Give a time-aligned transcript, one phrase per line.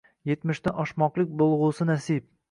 [0.29, 2.27] Yetmishdan oshmoqlik bo’lg’usi nasib